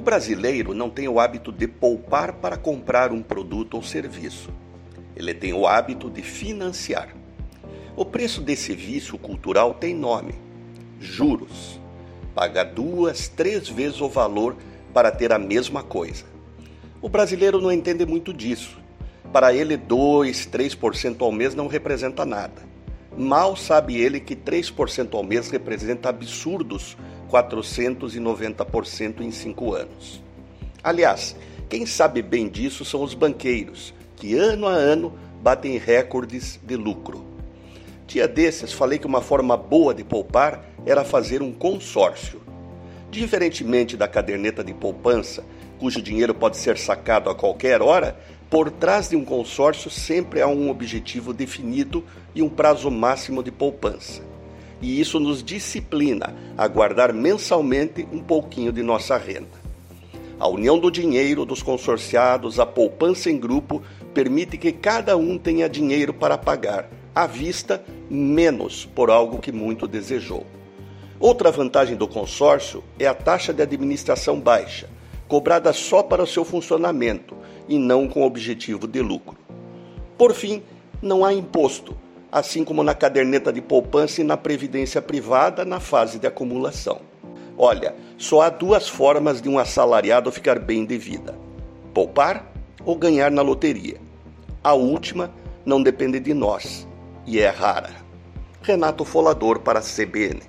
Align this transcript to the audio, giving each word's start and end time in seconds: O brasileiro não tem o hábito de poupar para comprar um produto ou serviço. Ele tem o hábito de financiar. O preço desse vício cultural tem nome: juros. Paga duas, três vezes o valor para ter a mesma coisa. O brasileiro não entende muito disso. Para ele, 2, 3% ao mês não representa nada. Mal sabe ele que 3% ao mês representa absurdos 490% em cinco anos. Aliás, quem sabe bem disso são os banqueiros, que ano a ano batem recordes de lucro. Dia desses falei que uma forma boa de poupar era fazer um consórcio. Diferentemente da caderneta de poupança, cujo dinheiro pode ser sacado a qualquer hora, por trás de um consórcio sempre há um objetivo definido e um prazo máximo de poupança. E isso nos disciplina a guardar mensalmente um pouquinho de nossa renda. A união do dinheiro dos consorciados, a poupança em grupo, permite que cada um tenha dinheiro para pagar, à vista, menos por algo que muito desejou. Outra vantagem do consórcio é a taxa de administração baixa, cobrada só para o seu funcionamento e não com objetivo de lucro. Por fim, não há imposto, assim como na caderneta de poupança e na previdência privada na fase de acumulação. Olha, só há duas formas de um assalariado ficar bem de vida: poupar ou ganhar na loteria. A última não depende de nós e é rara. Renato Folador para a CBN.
O 0.00 0.02
brasileiro 0.02 0.72
não 0.72 0.88
tem 0.88 1.06
o 1.08 1.20
hábito 1.20 1.52
de 1.52 1.68
poupar 1.68 2.32
para 2.32 2.56
comprar 2.56 3.12
um 3.12 3.22
produto 3.22 3.74
ou 3.74 3.82
serviço. 3.82 4.48
Ele 5.14 5.34
tem 5.34 5.52
o 5.52 5.66
hábito 5.66 6.08
de 6.08 6.22
financiar. 6.22 7.14
O 7.94 8.02
preço 8.02 8.40
desse 8.40 8.74
vício 8.74 9.18
cultural 9.18 9.74
tem 9.74 9.94
nome: 9.94 10.36
juros. 10.98 11.78
Paga 12.34 12.64
duas, 12.64 13.28
três 13.28 13.68
vezes 13.68 14.00
o 14.00 14.08
valor 14.08 14.56
para 14.94 15.10
ter 15.10 15.34
a 15.34 15.38
mesma 15.38 15.82
coisa. 15.82 16.24
O 17.02 17.08
brasileiro 17.10 17.60
não 17.60 17.70
entende 17.70 18.06
muito 18.06 18.32
disso. 18.32 18.78
Para 19.30 19.52
ele, 19.52 19.76
2, 19.76 20.46
3% 20.46 21.20
ao 21.20 21.30
mês 21.30 21.54
não 21.54 21.66
representa 21.66 22.24
nada. 22.24 22.69
Mal 23.16 23.56
sabe 23.56 24.00
ele 24.00 24.20
que 24.20 24.36
3% 24.36 25.14
ao 25.14 25.22
mês 25.22 25.50
representa 25.50 26.08
absurdos 26.08 26.96
490% 27.30 29.20
em 29.20 29.30
cinco 29.30 29.74
anos. 29.74 30.22
Aliás, 30.82 31.36
quem 31.68 31.86
sabe 31.86 32.22
bem 32.22 32.48
disso 32.48 32.84
são 32.84 33.02
os 33.02 33.14
banqueiros, 33.14 33.94
que 34.16 34.34
ano 34.34 34.66
a 34.66 34.72
ano 34.72 35.12
batem 35.42 35.78
recordes 35.78 36.58
de 36.62 36.76
lucro. 36.76 37.24
Dia 38.06 38.26
desses 38.26 38.72
falei 38.72 38.98
que 38.98 39.06
uma 39.06 39.20
forma 39.20 39.56
boa 39.56 39.94
de 39.94 40.02
poupar 40.02 40.64
era 40.84 41.04
fazer 41.04 41.42
um 41.42 41.52
consórcio. 41.52 42.40
Diferentemente 43.10 43.96
da 43.96 44.08
caderneta 44.08 44.64
de 44.64 44.74
poupança, 44.74 45.44
cujo 45.78 46.02
dinheiro 46.02 46.34
pode 46.34 46.56
ser 46.56 46.76
sacado 46.76 47.30
a 47.30 47.34
qualquer 47.34 47.80
hora, 47.82 48.18
por 48.50 48.68
trás 48.68 49.08
de 49.08 49.14
um 49.14 49.24
consórcio 49.24 49.88
sempre 49.88 50.42
há 50.42 50.48
um 50.48 50.70
objetivo 50.70 51.32
definido 51.32 52.04
e 52.34 52.42
um 52.42 52.48
prazo 52.48 52.90
máximo 52.90 53.44
de 53.44 53.52
poupança. 53.52 54.22
E 54.82 55.00
isso 55.00 55.20
nos 55.20 55.40
disciplina 55.40 56.34
a 56.58 56.66
guardar 56.66 57.12
mensalmente 57.12 58.08
um 58.10 58.20
pouquinho 58.20 58.72
de 58.72 58.82
nossa 58.82 59.16
renda. 59.16 59.60
A 60.38 60.48
união 60.48 60.80
do 60.80 60.90
dinheiro 60.90 61.44
dos 61.44 61.62
consorciados, 61.62 62.58
a 62.58 62.66
poupança 62.66 63.30
em 63.30 63.38
grupo, 63.38 63.82
permite 64.12 64.58
que 64.58 64.72
cada 64.72 65.16
um 65.16 65.38
tenha 65.38 65.68
dinheiro 65.68 66.12
para 66.12 66.36
pagar, 66.36 66.90
à 67.14 67.28
vista, 67.28 67.84
menos 68.10 68.84
por 68.84 69.10
algo 69.10 69.38
que 69.38 69.52
muito 69.52 69.86
desejou. 69.86 70.44
Outra 71.20 71.52
vantagem 71.52 71.94
do 71.94 72.08
consórcio 72.08 72.82
é 72.98 73.06
a 73.06 73.14
taxa 73.14 73.52
de 73.52 73.62
administração 73.62 74.40
baixa, 74.40 74.88
cobrada 75.28 75.72
só 75.72 76.02
para 76.02 76.22
o 76.22 76.26
seu 76.26 76.44
funcionamento 76.44 77.39
e 77.70 77.78
não 77.78 78.08
com 78.08 78.22
objetivo 78.22 78.88
de 78.88 79.00
lucro. 79.00 79.38
Por 80.18 80.34
fim, 80.34 80.62
não 81.00 81.24
há 81.24 81.32
imposto, 81.32 81.96
assim 82.30 82.64
como 82.64 82.82
na 82.82 82.94
caderneta 82.94 83.52
de 83.52 83.62
poupança 83.62 84.20
e 84.20 84.24
na 84.24 84.36
previdência 84.36 85.00
privada 85.00 85.64
na 85.64 85.78
fase 85.80 86.18
de 86.18 86.26
acumulação. 86.26 87.00
Olha, 87.56 87.94
só 88.18 88.42
há 88.42 88.50
duas 88.50 88.88
formas 88.88 89.40
de 89.40 89.48
um 89.48 89.58
assalariado 89.58 90.32
ficar 90.32 90.58
bem 90.58 90.84
de 90.84 90.98
vida: 90.98 91.38
poupar 91.94 92.52
ou 92.84 92.96
ganhar 92.96 93.30
na 93.30 93.40
loteria. 93.40 93.98
A 94.62 94.74
última 94.74 95.32
não 95.64 95.82
depende 95.82 96.18
de 96.18 96.34
nós 96.34 96.86
e 97.26 97.38
é 97.38 97.48
rara. 97.48 97.90
Renato 98.62 99.04
Folador 99.04 99.60
para 99.60 99.78
a 99.78 99.82
CBN. 99.82 100.40